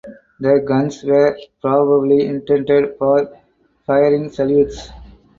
[0.39, 3.37] The guns were probably intended for
[3.85, 4.89] firing salutes.